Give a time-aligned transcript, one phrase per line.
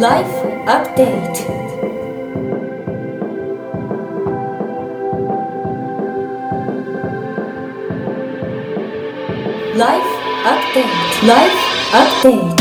[0.00, 0.24] Life
[0.64, 1.44] Update.
[9.76, 10.06] ライフ
[10.46, 10.88] アップデー
[11.20, 11.52] ト Life
[11.92, 12.56] Update.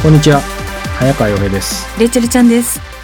[0.00, 0.40] こんにちは
[1.00, 2.95] 早川洋平ですレイチェルちゃんです。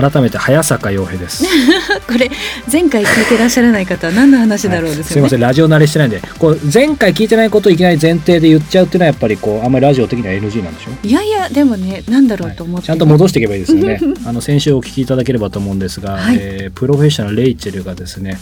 [0.00, 1.44] 改めて早坂洋平です。
[2.06, 2.30] これ
[2.70, 5.10] 前回聞いてらっしゃらない方は何の話だろうですよね。
[5.10, 6.20] すいませんラジオ慣れしてないんで。
[6.38, 13.98] こう前回聞いてないことをいきなり前提で言っちゃうっていうのはやっぱりこうあんまりラジオ的には NG なんでしょいやいやでもねなんだろうと思って、ちゃんと戻していけばいいですよね。
[14.26, 16.36] あの先週お聞きいただければと思うんですが、はい。
[16.38, 18.38] えープロフェッショナルレイチェルがですね、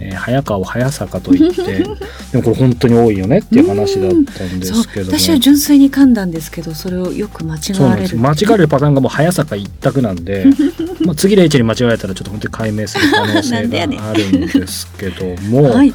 [0.00, 8.16] えー早川を早坂と言って でもこれ本当に多いよねっていう話だったんですけども私は純粋に噛んだんですけどそれをよく間違われる。
[8.18, 10.46] 間違えるパターンがもう早坂一択なんで
[11.04, 15.94] まあ次レイチェルに間違えたらちょっと本当に解明する可能な性があるんですけども、 はい。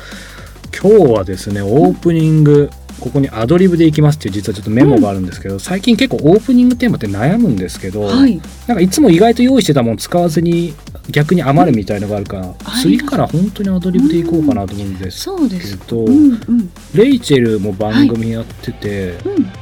[0.79, 2.69] 今日はですねオープニング
[3.01, 8.39] ここにアドリブでいきますっていう実はちょっとメモがあるんですけど、最近結構オープニングテーマって悩むんですけど、はい。
[8.67, 10.73] なんかいつも意外と用意してたもの使わずに
[11.09, 15.77] 逆に余るみたいのがあるから、はい次から本当にアドリブでいこうかなと思うんですそうです。
[15.77, 16.71] けど、うんうん。
[16.95, 19.43] レイチェルも番組やってて、うん。
[19.43, 19.53] まあ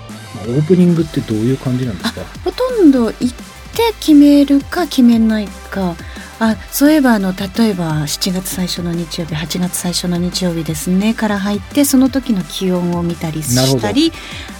[0.43, 2.21] オープニングってどういう感じなんですか？
[2.43, 5.95] ほとんど行って決めるか決めないか
[6.39, 14.13] あそういえばあの例えば7月最初の日曜日8月最初の日曜日ですねから入ってその時の気温を見たりしたり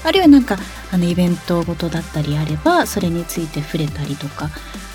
[0.04, 0.58] あるいはなんか
[0.92, 4.50] あのイベントごとだったりあればそれについて触れたりとか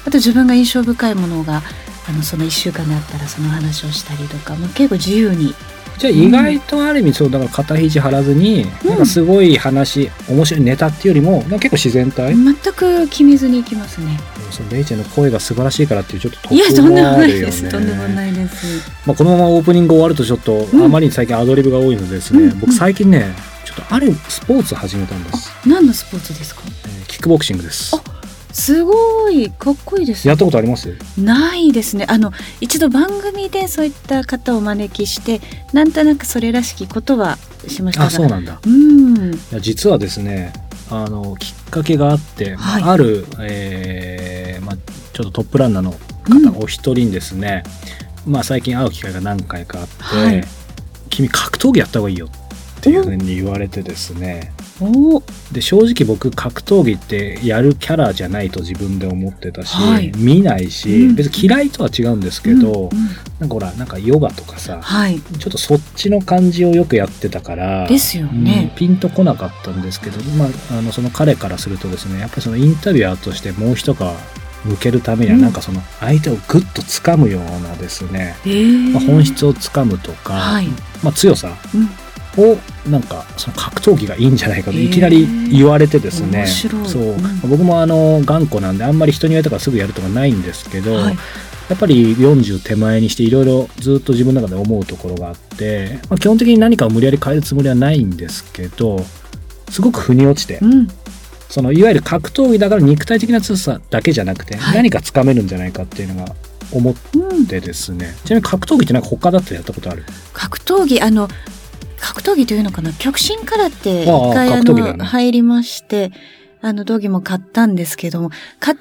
[0.07, 1.63] あと自分が印象深いものが
[2.07, 5.55] あのその1週間であったらその話をしたりとかもう結構自由に。
[5.97, 8.89] じゃあ意外とある意味そうだから肩肘張らずに、うん。
[8.89, 14.19] なんかすごい話面白いネタっていうよりもなんか結構自然体、全く決めずに行きますね。
[14.53, 17.71] そのレイチェルの声が素晴らしいからっていうちょっと特いやとんでももあるよねないです。
[17.71, 18.91] とんでもないです。
[19.07, 26.63] まあ、このままオープニング終わるとちょっと、うんあまりに最近アドリブが多いのでですね、うん僕最近ねちょっとあるスポーツ始めたんです、何のスポーツですか？
[26.65, 28.03] えーキックボクシングですあ
[28.53, 30.29] すごいかっこいいですね。
[30.29, 30.97] やったことあります？
[31.19, 32.07] ないですね。
[32.09, 35.41] あの一度番組でそういった方をお招きして、
[35.73, 37.37] なんとなくそれらしきことは
[37.67, 38.07] しましたが。
[38.07, 39.35] あそうなんだうん。
[39.35, 40.53] いや実はですね
[40.91, 42.83] あのきっかけがあって、はい。
[42.83, 45.95] ある、えーまあ、ちょっとトップランナーの
[46.29, 46.53] うん。
[46.53, 47.63] 方お一人にですね、
[48.27, 50.45] まあ、最近会う機会が何回かあって、はい。
[51.11, 52.44] 君格闘技やった方がいいよって
[52.91, 54.53] いうふうに言われてですね。
[54.81, 55.23] お。
[55.53, 60.13] で正直僕格闘技ってやるキャラじゃないと自分で思ってたし、はい。
[60.17, 61.15] 見ないし、うん。
[61.15, 63.07] 別に嫌いとは違うんですけど、うんうん。
[63.39, 65.21] なんかほらなんかヨガとかさはい。
[65.21, 68.71] ちょっとそっちの感じをよくやってたからですよね。
[68.71, 73.99] うんピンとこなかったんですけど、まあ、あのその彼からするとですねやっぱりそのインタビュアーとしてもう一皮
[74.65, 75.43] 向けるためにはうん。
[75.43, 78.91] なんかその相手をグッと掴むようなですね、えー。
[78.91, 80.67] まあ、本質を掴むとか、はい。
[81.03, 81.89] まあ、強さうん。
[82.37, 82.57] を
[82.89, 86.39] なんかその格闘技がいいんじゃないかといきなり言われてですね。
[86.39, 86.89] 面白い。
[86.89, 87.41] そう、うん。
[87.49, 91.17] 僕もあの頑固なんであんまり人に言われたからすぐやるとかないんですけど、はい。
[91.69, 98.99] やっぱり40手前にしていろいろずっと自分の中で思うところがあって、まあ、基本的に何かを無理やり変えるつもりはないんですけど
[99.71, 100.89] すごく腑に落ちて、うん。
[101.49, 104.77] そのいわゆる格闘技だから肉体的な強さだけじゃなくて、はい。
[104.77, 106.35] 何かつかめるんじゃないかっていうのが
[106.73, 107.47] 思っうん。
[107.47, 108.15] てですね。
[108.25, 110.05] ちなみに格闘技ってなんか他だったらやったことある？
[110.33, 111.29] 格闘技あの
[112.05, 116.13] 格闘技というのかな極真空手ああ一回あの入りまして
[116.61, 118.31] あの道着も買ったんですけども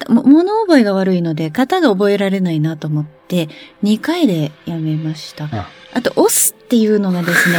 [0.08, 3.48] 物覚えが悪いので型が覚えられないなと思って
[3.82, 5.44] 2回でやめました。
[5.52, 5.68] あ。
[5.92, 7.58] あと押すっていうのがですね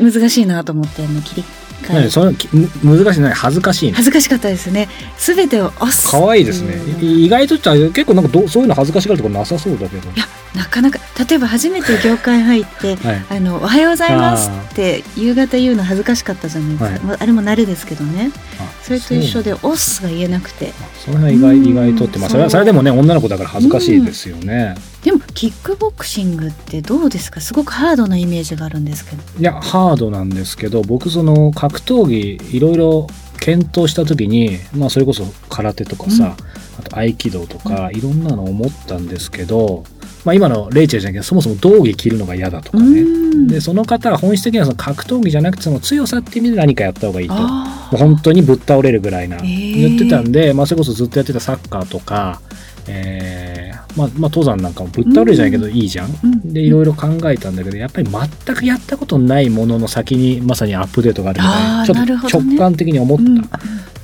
[0.00, 1.44] 難しいなと思ってあの切り
[1.82, 1.94] 替え。
[1.94, 3.92] 何それきむ難しいない恥ずかしいね。
[3.92, 4.88] 恥ずかしかったですね。
[5.16, 6.78] すべてを押す可愛いですね。
[7.00, 10.24] 意外と結構なんかどうそういうの恥ずかしがるとこなさそうだけどいや
[10.54, 13.24] なかなか例えば初めて業界入って はい。
[13.30, 16.90] あの、おはようございますって夕方言うの恥ずかしかったじゃないですか。
[16.90, 17.00] はい。
[17.00, 18.30] まああれも慣れですけどね。
[18.58, 20.72] あそれと一緒で、オスが言えなくて。
[21.04, 24.74] その辺は意外うん意外とってまあそれはそれでもね女の子だから恥ずかしいですよね、
[25.04, 27.40] でも、キックボクシングってどうですか？
[27.40, 29.22] すごくハードなイメージがあるんですけど。
[29.38, 33.06] いやハードなんですけど僕その格闘技いろいろ
[33.40, 36.36] 検討した時にまあそれこそ空手とかさ、
[36.78, 39.84] あと合気道とかいろんなの思ったんですけど、
[40.26, 43.46] まあ、今のレイチェルじゃなくてそもそも道着着るのが嫌だとかね、うん。
[43.48, 47.32] でその方は本質的にはその格闘技じゃなくてその強さっていう意味で何かやった方がいいと。
[47.32, 49.38] もあう本当にぶっ倒れるぐらいな。
[49.38, 49.88] へー。
[49.88, 52.42] 言ってたんで、まあ、それこそずっとやってたサッカーとか、
[52.86, 53.59] えー
[53.96, 56.10] まあ、まあ登山なんかもぶっ倒れるじゃないけどいいじゃん。
[56.22, 63.50] うんでいろいろ考えたんだけどやっぱり全くやったことないものの先にまさにアップデートがあるみたいなちょっと直感的に思った、うん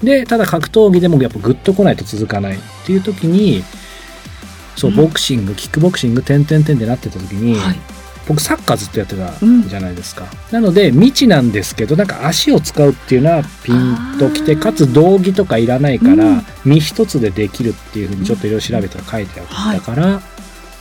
[0.03, 3.65] でただ格闘技でもやっぱグッと来ないと続かないっていう時に
[4.77, 4.97] そううん。
[4.97, 7.77] ボクシングキックボクシング点々点でなってた時に、はい。
[8.27, 9.33] 僕サッカーずっとやってた
[9.69, 16.47] じゃないですか、なので未知なんですけどなんか足を使うっていうのはピンときてかつ道着とかいらないから、うん。
[16.65, 20.21] 身一つでできるっていうふうにちょっといろいろ調べたら書いてあったから、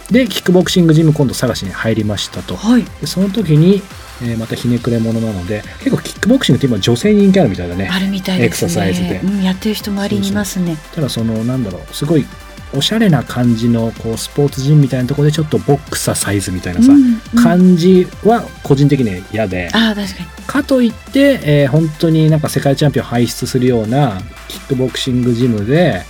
[0.09, 2.55] でキックボクシングジム今度探しに入りましたと。
[2.55, 2.83] はい。
[3.01, 3.83] でその時に、
[4.23, 7.89] えーまたひねくれ者なので結構キックボクシングって今女性に人気あるみたいだね。
[7.91, 8.67] あるみたいですね。
[8.67, 9.19] エクササイズで。
[9.23, 10.77] うん、やってる人周りにいますね。
[10.95, 12.25] ただそのなんだろうすごい
[12.73, 17.43] おしゃれな感じのこうスポーツジムみたいなところでちょっとボクササイズみたいなさ、うんうん。
[17.43, 20.29] 感じは個人的には嫌で、ああ確かに。
[20.47, 26.01] かといって、えー本当になんか世界チャンピオン輩出するようなキックボクシングジムで、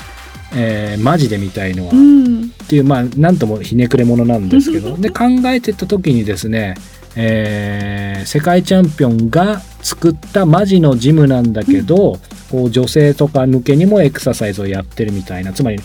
[0.55, 4.97] えーマジで見たいのは、うっんていうまあなんともひねくれ者なんですけど。
[4.99, 6.75] で考えてった時にですね、
[7.15, 12.19] えー世界チャンピオンが作ったマジのジムなんだけど、
[12.55, 15.79] こう女性とか向けにもエクササイズをやってるみたいなつまり、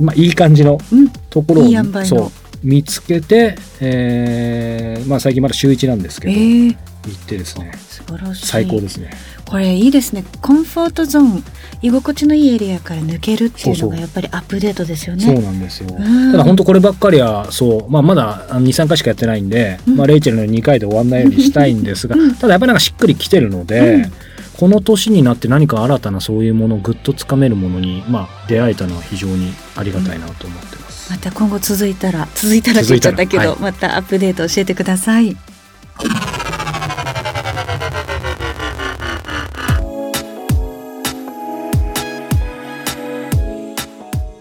[0.00, 1.08] まあ、いい感じのうん。
[1.30, 2.04] ところをいい塩梅の。
[2.04, 2.30] そう
[2.64, 6.76] 見つけて、えーまあ、最近まだ週1なんですけど、えー、行
[7.14, 7.70] ってですね。
[7.78, 8.46] 素晴らしい。
[8.46, 9.12] 最高ですね。
[9.44, 10.24] これいいですね。
[10.42, 11.44] コンフォートゾーン
[11.82, 15.24] 居心地のいいエリアから抜けるっていうのがやっぱりアップデートですよね。
[15.24, 15.96] そうなんですよ。
[15.96, 16.32] うん。
[16.32, 19.96] ただ本当こればっかりはそう、まあ、まだ23回しかやってないんで、うん。
[19.96, 22.34] まあ、レイチェルの2回で終わんないようにしたいんですが、うん。
[22.34, 24.12] ただやっぱりなんかしっくりきてるので、うん
[24.58, 31.12] この年になって何か新たなそういうものをぐっとつかめるものに、まあ、出会えたのは非常にありがたいなと思ってます。
[31.12, 33.62] また今後続いたら続いたらって言っちゃったけど、続い。
[33.62, 35.36] またアップデート教えてください。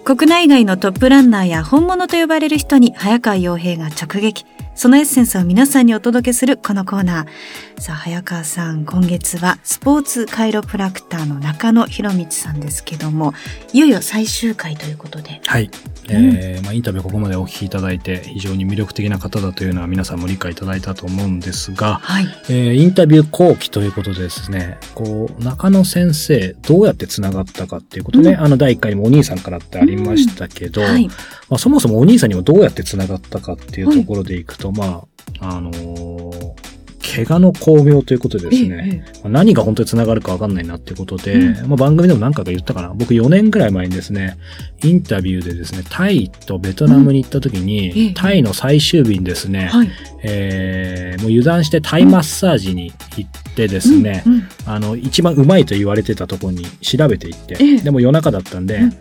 [0.03, 4.45] 国内外のトップランナーや本物と呼ばれる人に早川洋平が直撃
[4.77, 7.81] そのエッセンスを皆さんにお届けするこのコーナー。
[7.81, 13.33] さあ早川さん今月はスポーツカイロプラクターの中野博光さんですけども
[13.71, 15.41] いよいよ最終回ということで。
[15.45, 15.69] はい、
[16.09, 22.25] えーまあ、インタビューここまでお聞きいただいて非常に魅力的な方だというのは皆さんも理解いただいたと思うんですが、はい。
[22.49, 28.39] えーインタビュー後期ということでですね、こう、中野先生、どうやって繋がったかっていうことね、うん。
[28.39, 31.07] あの第1回にもお兄さんからってありましたけど、はい。
[31.07, 31.13] ま
[31.55, 35.03] あ、そもそもお兄さんにもどうやって繋がったかっていうところでいくと、ま
[35.39, 36.67] あ、あのー
[37.15, 42.93] 怪我の巧妙ということでですね、ええまあ何が本当に繋がるか分かんないなっていうことで、うまあ、番組でも何回か言ったかな。
[42.93, 44.37] 僕4年ぐらい前にですね、
[44.83, 47.97] インタビューでですね、タイとベトナムに行った時に、うん。
[47.97, 49.89] ええタイの最終日にですね、はい。
[50.23, 54.47] えーもう油断してタイマッサージに行ってですね、うんうん。
[54.65, 57.77] あの、一番うまいと言われてたところに調べていって、ええ。
[57.77, 58.93] でも夜中だったんで、うん。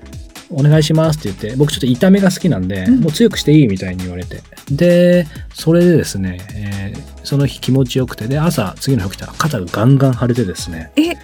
[0.49, 3.01] お願いしますって言って、僕ちょっと痛めが好きなんで、うん。
[3.01, 4.41] もう強くしていいみたいに言われて。
[4.71, 5.27] で、
[5.59, 11.17] それでですね、えーその日気持ちよくて、で、朝、次の日起きたら肩がガンガン腫れてですね、え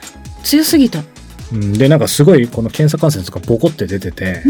[0.43, 1.00] 強すぎた。
[1.52, 4.43] うん、で、なんかすごいこの検査関節とかボコって出てて、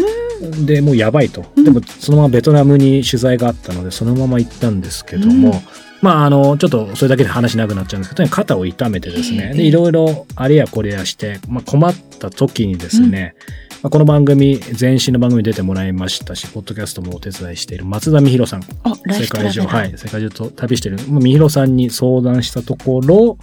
[0.64, 1.44] で、もうやばいと。
[1.56, 1.64] うん。
[1.64, 5.60] でも、そのままベトナムに取材があったので、そのまま行ったんですけども、うん。
[6.00, 9.56] まあ、あの、ちょっとそれだけで話長くなっちゃうんですけど、肩を痛めてですね、ええ。
[9.58, 13.34] で、いろいろあれやこれやして、まあ、困った時にですね、
[13.82, 18.62] まあ、この番組、前身の番組に出てもらいましたし、ポッドキャストもお手伝いしている松田美弘さん。
[19.10, 23.38] 世界中、はい、世界中と旅している、まあ、美弘さんに相談したところ、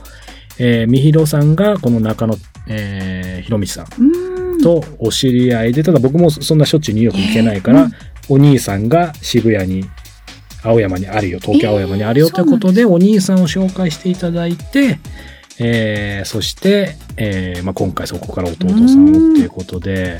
[0.57, 2.37] えー、美弘さんがこの中野、
[2.69, 7.93] えー、弘道さんとお知り合いで、ただ僕もそんなしょっちゅうニューヨークに行けないから、えーうん。
[8.29, 9.83] お兄さんが渋谷に、
[10.63, 14.99] 青山にあるよ、東京青山にあるよえーということで、お兄さんを紹介していただいて、
[15.59, 20.19] えーそして、えーまあ、今回そこから弟さんをっていうことで、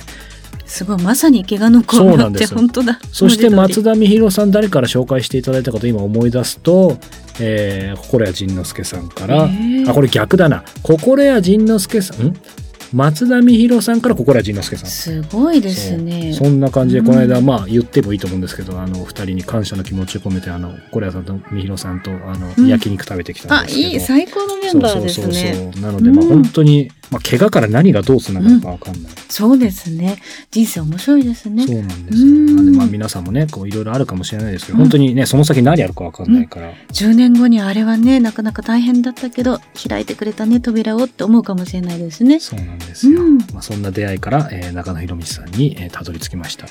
[0.66, 2.60] すごいまさに怪我の巧妙ってそうなんですよ。
[2.60, 3.00] 本当だ。
[3.12, 6.98] そして松田田美弘さん誰から紹介していただいたかと今思い出すと、
[7.40, 9.46] えー、心谷仁之助さんから、
[9.88, 10.64] あ、これ逆だな。
[10.84, 12.38] 心谷仁之助さん、ん？
[12.92, 14.90] 松田美弘さんから心谷仁之助さん。
[14.90, 16.34] すごいですね。
[16.34, 22.68] そんな感じで、うんこの間、まあ言ってもいいと思うんですけど、あの、二人に感謝の気持ちを込めて、あの、心谷さんと美弘さんと、あの、うん。
[22.68, 23.88] 焼肉食べてきたんあですけど。
[23.90, 25.34] いい最高のメンバーですねそう。
[25.34, 25.82] そうそうそう。
[25.82, 29.12] なので、まあうん本当に、まあ怪我から何がどうつながるかわかんない。
[29.30, 30.18] そうですね。
[30.52, 31.66] 人生面白いですね。
[31.66, 32.28] そうなんですよ。
[32.28, 32.56] うん。
[32.56, 34.84] なんでまあ皆さんもね、こういろいろあるかもしれないですけど、うん。
[34.84, 36.72] 本当にね、その先何あるかわかんないから。
[36.94, 42.40] 10年後にあれはねなかなか大変だったけど開いてくれたね扉をって思うかもしれないですね。
[42.40, 43.22] そうなんですよ。
[43.22, 43.38] うん。
[43.54, 46.68] まあそんな出会いから、えー中野博道さんに、えーたどり着きました。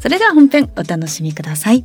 [0.00, 1.84] それでは本編お楽しみください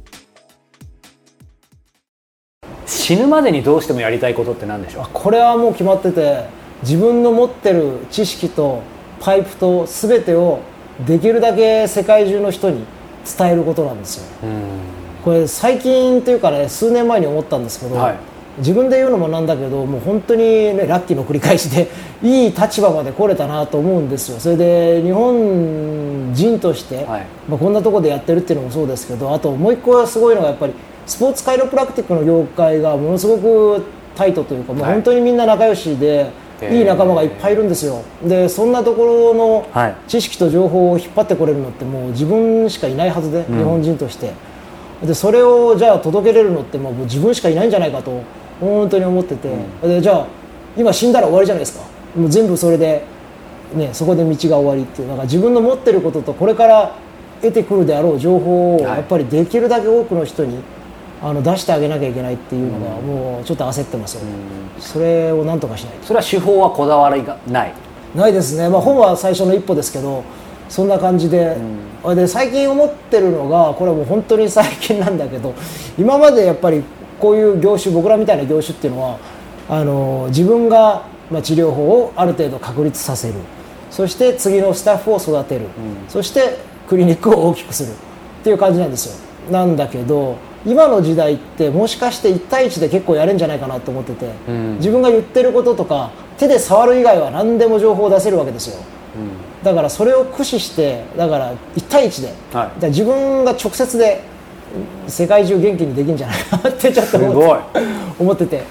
[3.06, 5.06] 死ぬまでにどうしてもやりたいことって何でしょう？
[5.14, 6.46] これはもう決まってて
[6.82, 8.82] 自分の持ってる知識と
[9.20, 10.62] パイプと全てを
[11.06, 12.84] できるだけ世界中の人に
[13.38, 14.48] 伝えることなんですよ。
[15.24, 18.16] これ最近というかね数年前に思ったんですけど、はい。
[18.58, 20.42] 自分で言うのもなんだけどもう本当に、
[20.74, 21.88] ね、ラッキーの繰り返しで
[22.24, 24.40] いい立場まで来れたなと思うんですよ。
[24.40, 27.26] それで日本人として、はい。
[27.48, 30.74] まあ、こんなところでやってるっていうのもそうですけどあともう一個はすごいのがやっぱり
[31.06, 33.84] スポーツカイロプラクティックの業界がものすごく
[34.16, 36.32] タイトというか、もう本当にみんな仲良しで、
[36.72, 38.02] い、い仲間がいっぱいいるんですよ。
[38.24, 39.96] でそんなところのはい。
[40.08, 44.32] 知識と情報を引っ張ってこれるのってもう自分しかいないはずで、日本人として。
[45.04, 48.24] でそれをじゃあ届けれるのってもう自分しかいないんじゃないかと
[48.62, 49.50] 本当に思ってて、
[49.84, 50.28] でじゃあ
[50.78, 51.86] 今死んだら終わりじゃないですか。
[52.16, 53.04] もう全部それで、
[53.74, 55.10] ね、そこで道が終わりっていう。
[55.10, 56.96] なんか自分の持ってることとこれから
[57.42, 58.98] 得てくるであろう情報をはい。
[58.98, 60.60] やっぱりできるだけ多くの人に
[61.26, 64.30] あの出してあげなきゃいけないっていうのがもうちょっと焦ってますよね、
[64.80, 66.06] それをなんとかしないと。
[66.06, 67.74] それは手法はこだわりがない。
[68.14, 70.24] ないですね、まあ、本は最初の一歩ですけど
[70.70, 71.58] そんな感じで,、
[72.16, 75.56] で最近思ってるのがこれはもう本当に最近なんだけど
[75.98, 76.84] 今までやっぱり
[77.20, 79.18] こういう業種僕らみたいな業種っていうのは
[79.68, 83.34] あの自分が、まあ、治療法をある程度確立させる。
[83.90, 85.66] そして次のスタッフを育てる、
[86.08, 87.90] そしてクリニックを大きくする。
[87.90, 89.52] っていう感じなんですよ。
[89.52, 90.36] なんだけど
[90.66, 94.26] 今の時代ってもしかして1対1で結構やれんじゃないかなと思ってて、
[94.78, 98.78] 自分が言ってることとか手で触る以外は何でも情報を出せるわけですよ、
[99.64, 102.86] だからそれを駆使してだから1対1で、はい。
[102.88, 104.22] 自分が直接で
[105.08, 107.24] 世界中元気にできるんじゃないかなってちょっとす
[108.20, 108.58] 思ってて。
[108.58, 108.64] て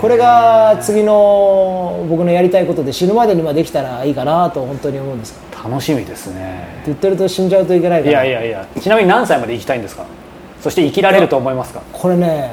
[0.00, 5.38] これが次の僕のやりたいことで死ぬまでにはできたらいいかなと本当に思うんです。
[5.38, 6.82] って楽しみですね。
[6.86, 8.24] 言ってると死んじゃうといけないいから。
[8.24, 8.66] やいやいや。
[8.80, 10.04] ちなみに何歳まで生きたいんですか？
[10.62, 11.82] そして生きられると思いますか？
[11.92, 12.52] これね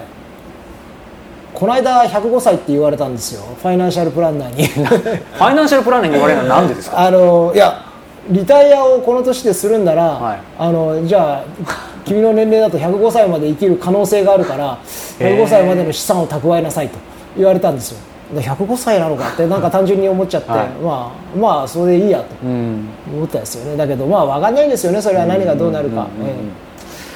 [1.53, 3.41] この間105歳って言われたんですよ。
[3.61, 4.63] ファイナンシャルプランナーに。
[4.67, 6.99] ファイナンシャルプランナーに言われるのは何でですか？
[7.05, 7.81] あのいや
[8.29, 10.37] リタイアをこの年でするんなら、はい。
[10.57, 11.63] あのじゃあ
[12.05, 14.77] 君の年齢だと105歳まで生きる可能性があるから
[15.19, 15.43] へー。
[15.43, 16.97] 105歳までの資産を蓄えなさいと
[17.35, 17.97] 言われたんですよ。
[18.33, 20.59] で105歳なのかって なんか単純に思っちゃって、はい。
[20.83, 22.87] まあまあそれでいいやとうん。
[23.15, 23.75] 思ったんですよね。
[23.75, 25.01] だけどまあ分かんないんですよね。
[25.01, 26.05] それは何がどうなるか、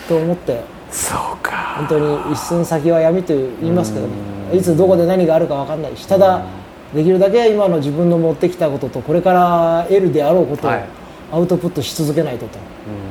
[0.09, 0.62] と思って
[0.93, 1.75] そうか。
[1.77, 4.13] 本当に一寸先は闇と言いますけども
[4.53, 6.45] いつどこで何があるか分かんないしただ
[6.93, 10.85] できるだけ今の自分の持ってきたこととこれから得るであろうことをはい。
[11.31, 12.59] アウトプットし続けないとと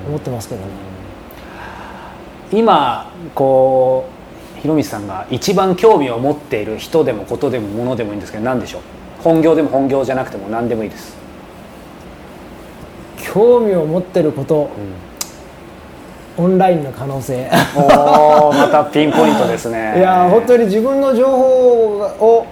[0.07, 0.67] 思ってますけどね。
[2.53, 4.05] 今こ
[4.57, 8.83] う広光さんが一番興味を持っている人でもことでもものでもいいんですけど何でしょう？
[9.25, 11.17] 本業でも本業じゃなくても何でもいいです、
[13.35, 14.71] 興味を持ってること
[16.37, 17.49] オンラインの可能性。
[17.75, 19.95] またピンポイントですね。
[19.99, 22.47] いや本当に自分の情報を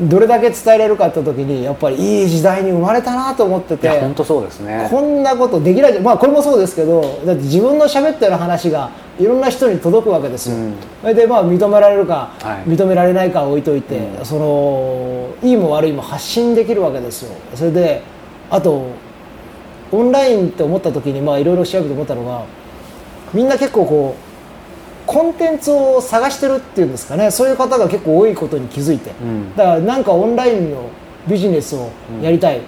[0.00, 4.88] どれだけ伝えれるかって時にやっぱりいい時代に生まれたなと思っていてや本当そうですね。
[4.90, 10.74] こんなことできないまあこれもそうですけどだって自分の喋ってる話がいろんな人に届くわけですよ、うん。
[11.00, 12.70] それでまあ認められるか、はい。
[12.70, 17.30] 認められないかは置いといて、そのいいも悪いも発信できるわけですよ。
[17.54, 18.02] それで
[18.50, 18.82] あと
[19.92, 22.42] オンラインって思った時にまあいろいろ調べて思ったのが
[23.36, 27.30] みんな結構こうコンテンツを探してるっていうんですかね。
[27.30, 29.54] そういう方が結構多いことに気づいて、ん。
[29.54, 30.88] だからなんかオンラインの
[31.28, 31.90] ビジネスを
[32.22, 32.64] やりたい、うん。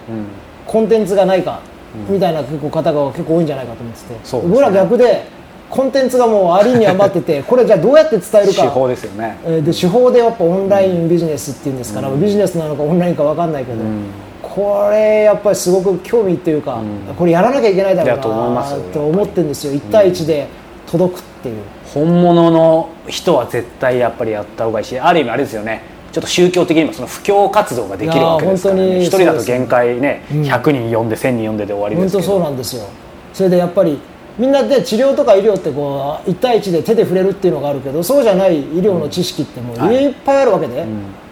[0.67, 1.63] コンテンツがないか、
[2.09, 4.49] みたいな結構方が結構多いんじゃないかと思ってて、ね。
[4.49, 5.25] 僕ら逆で
[5.71, 8.63] コンテンツがもうありに余ってて これじゃあどうやって伝えるか。
[8.63, 9.39] 手法ですよね。
[9.45, 13.79] えーで手法でやっぱオンラインビジネスっていうんですから、ビジネスなのかオンラインか分かんないけど、
[14.59, 16.83] これやっぱりすごく興味っていうか、
[17.17, 19.73] これやらなきゃいけないだろいやと思いますようなと思ってるんですよ。
[19.73, 20.49] 1対1で
[20.91, 21.63] 届くっていう、
[21.95, 25.83] 本物の人は絶対やっぱりやった方がいいしある意味あれですよね。
[26.11, 29.01] ちょっと宗教的にもその布教活動ができるわけですからね。
[29.01, 32.33] 一人だと限界ね、うん100人呼んで1000人呼んでで終わりで本当すけど。
[32.35, 32.83] そうなんですよ。
[33.33, 34.01] それでやっぱり
[34.39, 40.03] みんなで治療とか医療ってこう1対1で手で触れるっていうのがあるけどそうじゃない医療の知識ってもうはい。
[40.03, 40.85] いっぱいあるわけで、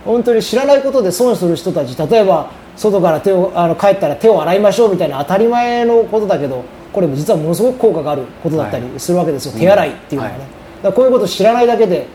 [0.05, 10.39] 本当に知らないことで損する人たち例えば外から手をあの帰ったら手を洗いましょうみたいな当たり前のことだけどこれも実はものすごく効果があることだったりするわけですよ、手洗いっていうのはね、
[10.83, 10.93] はい。
[10.93, 12.07] こういうことを知らないだけで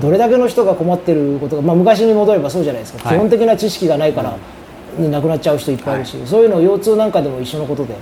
[0.00, 3.16] どれだけの人が困ってることが、まあ、昔に戻ればそうじゃないですか、はい。
[3.16, 4.38] 基本的な知識がないから、ね
[4.98, 7.94] 亡くなっちゃう人いっぱいいるし、そういうのを腰痛なんかでも一緒のことで、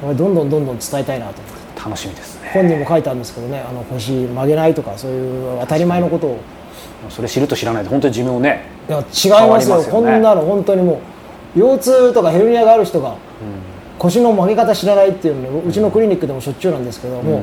[0.00, 1.42] これどんどんどんどん伝えたいなと。
[1.42, 2.50] 思って楽しみですね。
[2.54, 6.38] 本にも書いてあるんですけどねあの腰曲げないとかそういう当たり前のことを。
[7.10, 9.90] それ知ると知らないと本当に寿命ねいや違いますよね。
[9.90, 10.98] こんなの本当にもう
[11.56, 13.16] 腰痛とかヘルニアがある人が
[13.98, 17.42] 腰の曲げ方知らないっていうのねうちのクリニックでもしょっちゅうなんですけども、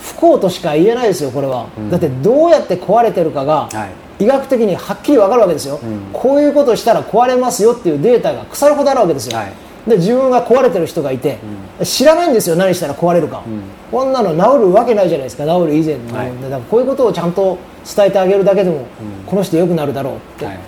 [0.00, 3.86] 不幸としか言えないですよこれは、だってどうやって壊れてるかが、は
[4.18, 4.24] い。
[4.24, 5.80] 医学的にはっきり分かるわけですよ、
[6.12, 9.52] こういうことをしたら壊れますよっていうデータが腐るほどあるわけですよ、はい。
[9.88, 11.38] で自分が壊れてる人がいて、
[11.82, 13.42] 知らないんですよ何したら壊れるか、
[13.90, 16.32] こんなの治るわけないじゃないですか治る以前の、はい。
[16.42, 17.58] だからこういうことをちゃんと
[17.96, 18.86] 伝えてあげるだけでも、
[19.26, 20.44] この人良くなるだろうって。
[20.44, 20.58] はい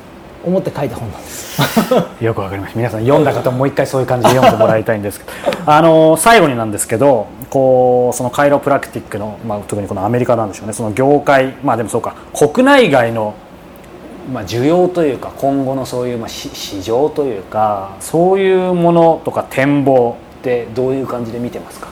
[0.47, 2.79] 思って書いた本なんです、よくわかりました。
[2.79, 5.33] 皆さん読んだ方ももう一回そういう感じで読んでもらいたいんですけど。
[5.67, 10.73] あの最後になんですけどこうそのカイロプラクティックの、まあ、特にこのアメリカなんでしょうね。
[10.73, 12.15] その業界まあでもそうか。
[12.33, 13.35] 国内外の、
[14.33, 21.89] まあ、需要というか今後のそういう、まあ、し市場というかそういうものとか展望ってどういう感じで見てますか？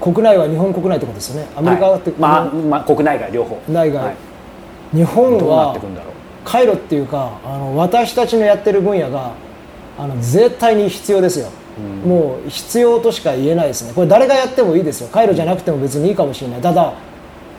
[0.00, 1.48] 国内は日本国内ってことですよね。
[1.54, 2.18] アメリカはって、はい。
[2.18, 3.60] まあ、まあ国内外両方。
[3.68, 4.16] 内外、はい。
[4.96, 6.09] 日本どうなっはてくんだろう？
[6.50, 9.34] 回路っていうかあの私たちのやってる分野が
[9.96, 11.48] あの絶対に必要ですよ、
[12.04, 13.92] もう必要としか言えないですね。
[13.94, 15.08] これ誰がやってもいいですよ。
[15.12, 16.60] 回路じゃなくても別にいいかもしれない。
[16.60, 16.94] ただ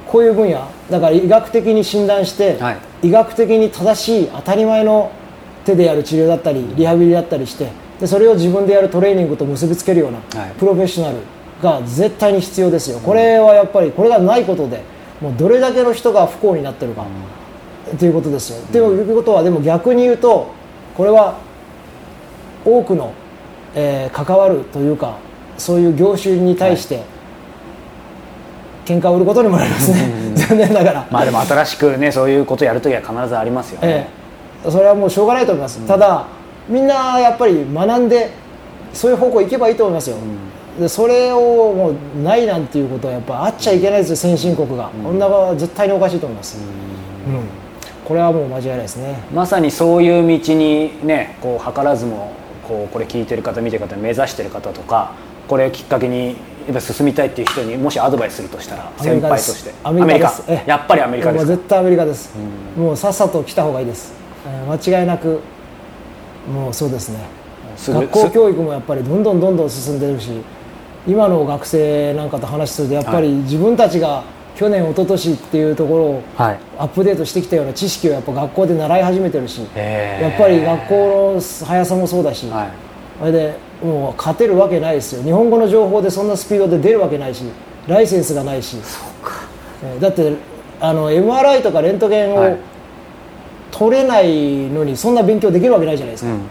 [0.07, 3.07] こういう分野だから医学的に診断して、はい。
[3.07, 5.11] 医学的に正しい当たり前の
[5.63, 7.69] 手でやる治療だったりリハビリだったりして
[7.99, 10.51] でそれを自分でやるトレーニングと結びつけるような、はい。
[10.59, 11.17] プロフェッショナル
[11.61, 12.99] が絶対に必要ですよ。
[12.99, 14.83] これはやっぱりこれがないことで
[15.21, 17.05] もうどれだけの人が不幸になってるか、
[17.97, 18.65] ということですよ。
[18.71, 20.51] ということはでも逆に言うと
[20.95, 21.37] これは
[22.65, 23.13] 多くの、
[23.75, 25.17] えー関わるというか
[25.57, 27.03] そういう業種に対して、
[28.85, 31.07] 喧嘩を売ることにもなりますね、 残念ながら。
[31.11, 34.09] まあでも新しくねそういうことやるときは必ずありますよね、
[34.63, 36.25] ええ、それはもうしょうがないと思います、ただ
[36.67, 38.31] みんなやっぱり学んで
[38.93, 40.17] そういう方向行けばいいと思いますよ、
[40.79, 45.19] でそれをもうないなんていうことはやっぱあっちゃいけないですよ先進国が、こん。
[45.19, 46.57] なのは絶対におかしいと思います、
[47.27, 47.60] うん
[48.05, 49.23] これはもう間違いないですね。
[49.33, 52.33] まさにそういう道にねこう図らずも
[52.67, 55.13] こうこれ聞いてる方見てる方目指してる方とか
[55.47, 59.73] これをきっかけにやっぱ進みたいっていう人にもしアドバイスするとしたら先輩として。
[59.83, 60.31] アメリカ
[60.67, 61.47] やっぱりアメリカですか？
[61.47, 62.33] もう絶対アメリカです、
[62.77, 64.13] もうさっさと来た方がいいです、
[64.45, 65.41] えー間違いなく
[66.51, 67.19] もうそうですね。
[67.77, 70.29] 学校教育もやっぱりどんどんどんどん進んでるし
[71.07, 74.23] 今の学生なんかと話するとやっぱり自分たちが
[74.55, 76.59] 去年一昨年っていうところをはい。
[76.77, 82.69] アップデートしてきたような知識をやっぱ学校で習い始めてるしやっぱり学校の速さもそうだし、はい。
[83.19, 85.23] それでもう勝てるわけないですよ。
[85.23, 87.43] 日本語の情報でそんなスピードで出るわけないし
[87.87, 88.77] ライセンスがないし。
[89.83, 90.33] えーだって
[90.79, 92.57] あの MRI とかレントゲンをはい。
[93.71, 96.39] 取れないのにそんな勉強できるわけないじゃないですか、うん。
[96.39, 96.41] っ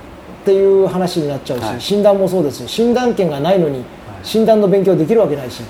[0.44, 1.80] ていう話になっちゃうし、はい。
[1.80, 3.84] 診断もそうですし診断権がないのに
[4.22, 5.62] 診断の勉強できるわけないし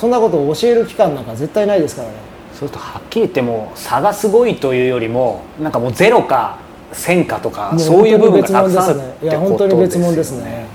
[0.00, 2.14] そんなことを教える機関なんか絶対ないですからね。
[2.52, 6.58] そうするとはっきり言っても差がすごいというよりもなんかもうゼロか
[6.94, 9.14] 1000かとかもそういう部分がたくさんある別物ですね。
[9.14, 10.66] いってや本当に別物ですね。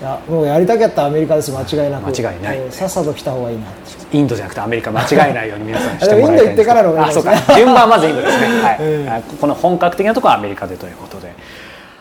[0.00, 1.50] いやもうやりたかったらアメリカです。
[1.50, 2.06] 間違いなく。
[2.08, 2.58] 間違いない。
[2.58, 3.64] えーさっさと来た方がいいな。
[4.12, 6.72] インドじゃなくてアメリカ間違えないように皆さんしてももらいたいんですけど。
[6.72, 7.08] インド行ってからの方がいい。
[7.08, 7.54] あそうか。
[7.56, 8.76] 順番はまずインドですね、はい。
[8.80, 11.32] え えあこの本格的なところはアメリカでということで。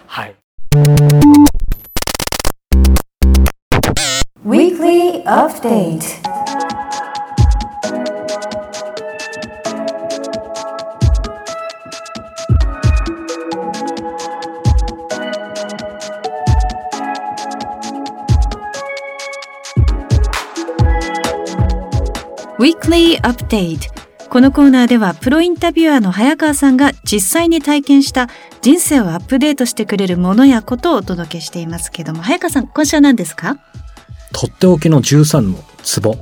[0.05, 0.35] はい
[5.27, 6.21] Update.
[22.57, 23.89] Weekly Update.
[24.29, 28.29] このコーナーではプロインタビュアーの早川さんが実際に体験した
[28.61, 33.57] 人生をアップデートしてくれるものやことをお届けしていますけども早川さん今週は何ですか？
[34.33, 36.17] とっておきの13のツボ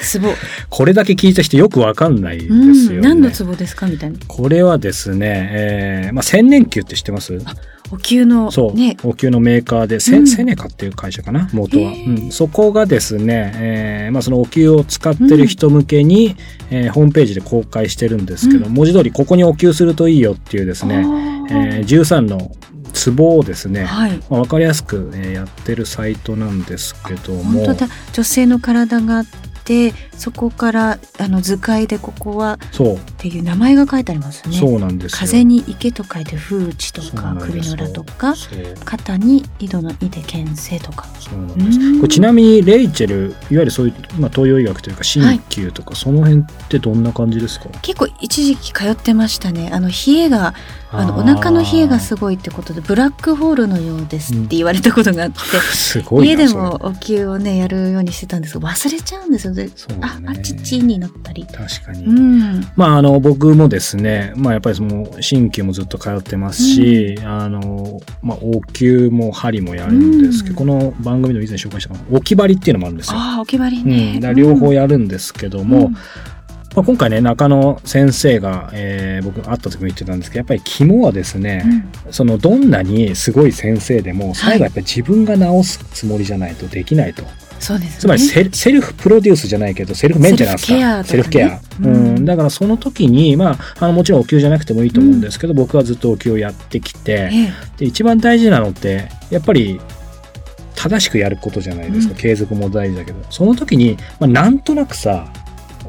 [0.00, 0.28] ツボ
[0.70, 3.00] これだけ聞いた人よくわかんないですようねん。
[3.02, 3.86] 何のツボですか？
[3.86, 4.18] みたいな。
[4.26, 7.38] これはですね、えーまあ、千年球って知ってます？
[7.90, 8.96] お灸のそう、ね。
[9.04, 10.26] お灸のメーカーで、セ,、うん。
[10.26, 11.48] セネカっていう会社かな？
[11.52, 16.36] 元は、うん、そこがですね、えーまあ、そのお灸を使ってる人向けに、
[16.70, 21.04] えーホームページで公開してるんですけど、う文字通りここにお灸するといいよっていうですね、
[21.50, 22.52] えー13の
[22.96, 24.18] ツボをですね、はい。
[24.30, 27.66] まあ、分かりやすく、えーやってるサイトなんですけども。
[27.66, 27.88] 本当だ。
[28.14, 29.22] 女性の体が
[29.66, 32.94] てそこからあの図解でここはそう。
[32.94, 34.56] っていう名前が書いてありますね。
[34.56, 35.18] そうなんですよ。
[35.18, 38.34] 風に池と書いて風地とか首の裏とか
[38.84, 41.06] 肩に井戸の井で牽制とか。
[41.18, 41.78] そうなんです。
[41.80, 41.96] うん。
[41.96, 47.68] これちなみにレイチェルいわゆるそういう、まあ、東洋医学というか鍼灸とか、その辺ってどんな感じですか？
[47.82, 49.70] 結構一時期通ってましたね。
[49.72, 50.54] あの冷えが
[50.92, 55.38] あのお腹の冷えがすごいってことでブラックホールのようですって言われたことがあって、
[55.74, 60.28] すごいな家でもお灸をねやるようにしてたんですけど忘れちゃうんですよで、そうだね。
[60.28, 61.44] ああちちになったり。
[61.44, 62.64] 確かに、うん。
[62.76, 70.68] まああの僕もですねまあやっぱりその鍼灸もずっと通ってますし、あのまあお灸も針もやるんですけど、うん。
[70.68, 73.18] この番組でも以前紹介した置き針っていうのもあるんですよ。
[73.18, 75.92] ああお決まりうね、ん、両方やるんですけども、うん。
[75.92, 81.64] まあ、今回ね中野先生が、えー僕会った時も言ってたんですけどやっぱり肝はですね、
[82.06, 82.12] うん。
[82.12, 87.24] そのどんなにすごい先生でも最後やっぱり自分が治すつもりじゃないとできないと。
[87.58, 88.00] そうですね。
[88.00, 91.60] つまりセルセルフプロデュースじゃないけどセルフメンテナンスかセルフケア。
[91.80, 92.14] ううん。
[92.18, 97.52] ん、だからその時にまああのもちろんお灸じゃなくてもいいと思うんですけど、僕はずっとお灸をやってきてええ。
[97.78, 99.80] で一番大事なのってやっぱり
[100.74, 102.20] 正しくやることじゃないですか、うん。
[102.20, 103.18] 継続も大事だけど。
[103.30, 105.26] その時に、まあ、なんとなくさ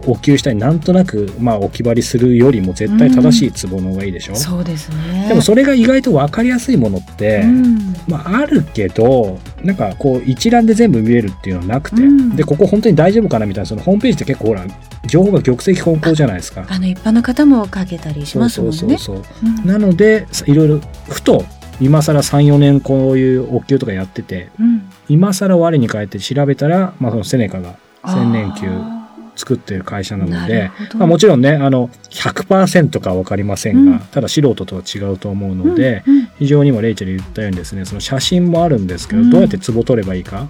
[0.06, 5.28] お給したりなんとなく、まあ、お気張りするよりも絶対正しいツボの方がいいでしょ、そうですね。
[5.28, 7.96] でもそれが意外と分かりやすいものって、うん。
[8.08, 12.36] まあ、あるけどなんかこう一覧で全部見えるっていうのはなくて、うん。
[12.36, 14.66] でここ本当に大丈夫かなみたいなそのホームページって結構ほら
[15.06, 16.66] 情報が玉石混交じゃないですか。
[16.68, 18.78] あの一般の方もかけたりしますもんね。
[18.78, 19.50] そうそうそうそう。
[19.50, 19.66] うん。
[19.66, 20.80] なのでいろいろ
[21.10, 21.46] ふと
[21.80, 24.90] 今更34年こういうお給とかやっててうん。
[25.10, 28.97] 今更我に返って調べたら、まあ、そのセネカが千年休あ
[29.38, 34.00] 作ってる会社なのなでまあ、もちろんねあの100%かは分かりませんが、うん。
[34.00, 36.30] ただ素人とは違うと思うーので、うんうん。
[36.40, 39.30] 非常にもレイチェル言ったようにですねその写真もあるんですけど、うん。
[39.30, 40.48] どうやってツボ取ればいいか。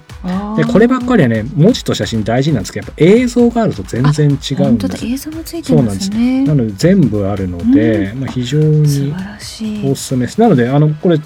[0.56, 6.44] でこればっかりはね文字と写真大事なんですけどやっぱ映像があると全然違うんです映像もついてますね。
[6.46, 9.04] なので全部あるので、まあ、非常素
[9.64, 9.96] にお。
[9.96, 10.40] すすめです。
[10.40, 11.20] なので、あの、これ、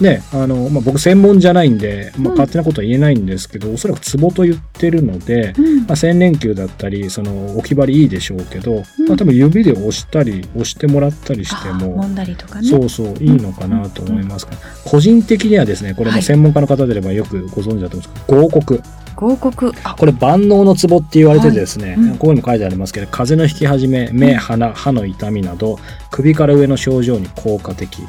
[0.00, 12.68] ね、あの、まあ、僕専門じゃないんで、まあ、うん勝手なことは言えないんですけど、おそらくツボと言ってるので、うんまあ、千連休だったり、その、置き張りいいでしょうけど、うんまあ、多分指で押したり、押してもらったりしてあも、揉んだりとかね。
[12.68, 14.52] そうそう、いいのかなと思いますが、
[14.84, 18.80] 個人的にはですね、これはいも専門家の方であればよくご存知だと思うんですけど、合谷。
[19.16, 19.72] 合谷。
[19.82, 25.78] あこれ万能のツボって言われててですね、はいうんここにも書いてありますけど、風邪の引き始め、目、鼻、歯の痛みなど、
[26.10, 28.02] 首から上の症状に効果的。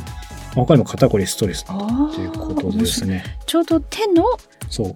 [0.56, 3.24] 他にも肩こり、ストレスあということでですね。
[3.46, 4.24] ちょうど手の。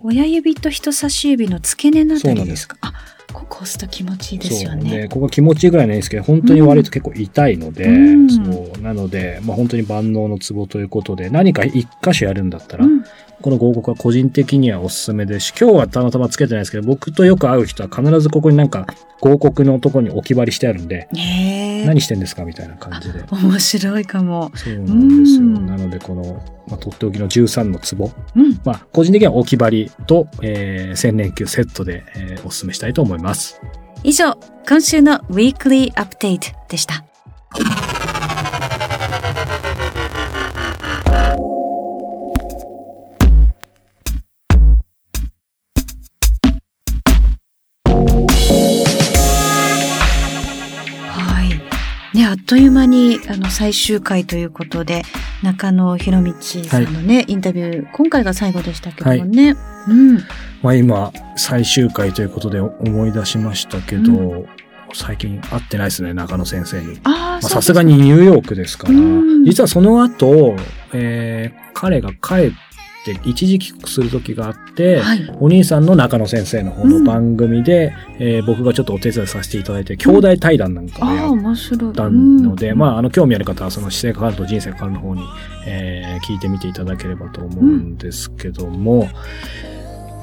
[0.03, 2.77] 親指と人差し指の付け根のあたりですすか。
[2.81, 2.93] あ、
[3.31, 5.07] ここ押すと気持ちいいですよね。
[5.09, 8.41] ここ気持ちいいぐらいなんですけど本当に割と結構痛いので、うんそ
[8.77, 13.03] うなので、まあ、本当に万能のツボということで何か一箇所やるんだったら、うん
[13.41, 18.85] この合谷は個人的にはおすすめですし今日はたまたまつけてないですけど僕とよく会う人は必ずここになんか
[19.21, 21.07] 合谷のところに置き張りしてあるんで。
[21.85, 23.23] 何してんですかみたいな感じで。
[23.31, 24.51] 面白いかも。
[24.55, 25.39] そうなんですよ。
[25.39, 28.11] うんなので、この、まあ、とっておきの13のツボ。
[28.35, 28.59] うん。
[28.65, 33.61] まあ、個人的には置き張りと、えー、千連休セットで、えーお勧めしたいと思います。
[34.03, 34.35] 以上、
[34.67, 37.03] 今週の Weekly Update でした。
[37.49, 37.63] はい。
[37.63, 37.80] ね、あっ
[52.51, 55.03] という間にあの最終回ということで、
[55.41, 56.33] 中野博道
[56.67, 59.55] さんのね、インタビュー、今回が最後でしたけどもね。
[59.87, 60.17] うん。
[60.61, 64.45] まあ、今、最終回ということで思い出しましたけど、う
[64.93, 66.99] 最近会ってないですね、中野先生に。
[67.05, 70.57] ああ、まあそうさすがにニューヨークですから、うん実はその後、
[70.91, 72.55] えー彼が帰って
[73.23, 75.37] 一時帰国する時があって、はい。
[75.39, 81.93] お兄さんの中野先生の方の番組で、えー僕がちょっとお手伝いさせていただいて、兄弟対談なんかをやっ面白い。
[81.93, 85.21] たので、うんまあ、あの、興味ある方は、その姿勢からと人生からの方に、
[85.65, 89.09] えー聞いてみていただければと思うんですけども、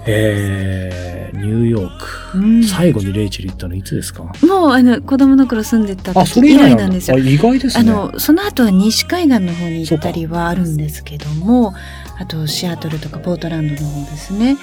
[0.09, 1.99] えーニューヨー
[2.33, 4.25] ク、うん最後にレイチェル行ったのいつですか？
[4.25, 7.19] もう、あの、子供の頃住んでた時以れ以来なんんですよ。
[7.19, 7.91] 意外ですね。
[7.91, 11.75] あの、その後は西海岸の方に行ったりはあるんですけども、
[12.19, 14.57] あとシアトルとかポートランドの方ですね。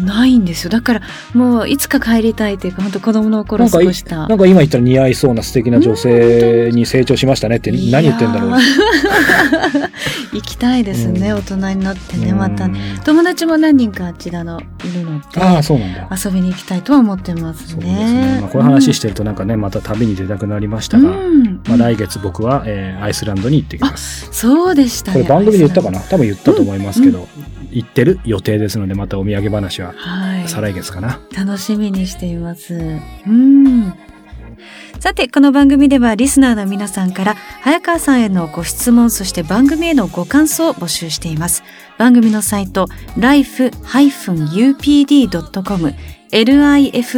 [0.00, 0.70] ないんですよ。
[0.70, 1.02] だから、
[1.34, 4.26] もういつか帰りたいというか、本当子供の頃過ごした。
[4.26, 8.52] なんか今言ったら似合いそうな素敵な女性に成長しましたねって何言ってんだろう
[10.32, 12.74] 行きたいですね、うん大人になってね、またうん。
[13.04, 16.08] 友達も何人かあちらのいるので、ああ、そうなんだ。
[16.24, 18.12] 遊びに行きたいとは思ってますそうですね。
[18.12, 18.38] ね。
[18.40, 24.28] まあ、この話してるとなんかね、また旅に出たくなりましたが、うんまあ、来月僕は、えーアイスランドに行ってきます。
[24.30, 25.22] そうでしたね。
[25.22, 25.98] これ番組で言ったかな？
[26.00, 27.26] 多分言ったと思いますけど、
[27.72, 30.48] 行ってる予定ですので、またお土産話ははい。
[30.48, 31.20] 再来月かな。
[31.36, 32.74] 楽しみにしています。
[33.26, 33.92] うん。
[35.00, 41.64] さて、この番組ではリスナーの皆さんから早川さんへのご質問、そして番組へのご感想を募集しています。
[41.98, 42.86] 番組のサイト、
[43.18, 43.82] life-upd.com
[46.32, 47.14] life-upd.com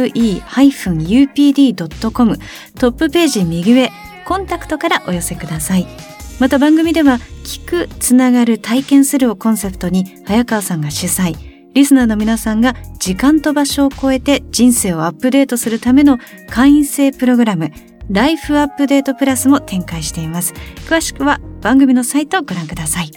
[2.79, 3.91] トップページ右上、
[4.25, 6.14] コンタクトからお寄せください。
[6.39, 11.35] また番組では、聞く、つながる、体験するをコンセプトに、早川さんが主催、
[11.73, 16.19] リスナーの皆さんが時間と場所を超えて人生をアップデートするための
[16.49, 17.71] 会員制プログラム、
[18.09, 20.53] ライフアップデートプラスも展開しています。
[20.87, 23.11] 詳しくは番組のサイトをご覧ください。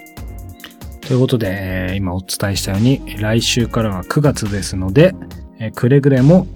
[1.00, 5.14] ということで、今お伝えしたように、来週からは9月ですので、
[5.74, 6.48] くれぐれも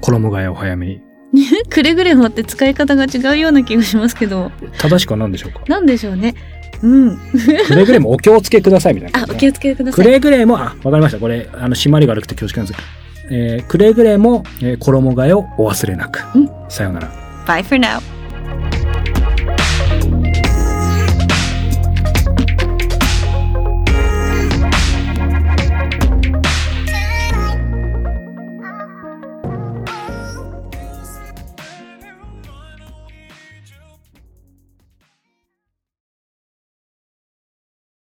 [0.00, 1.11] 衣替えを早めに。
[1.70, 5.60] くれぐれもって使い方が違うような気がしますけど、正しくは何でしょうか？
[5.68, 6.34] なんでしょうね。
[6.82, 7.18] うん。
[7.66, 10.04] くれぐれもお気をつけくださいみたいなね、お気をつけください。
[10.04, 11.18] くれぐれも、あ、わかりました。
[11.18, 12.84] これ、あの、締まりが悪くて恐縮なんですが、
[13.30, 16.20] えーくれぐれも、えー衣替えをお忘れなく。
[16.34, 17.08] うんさようなら。
[17.46, 18.00] Bye for now.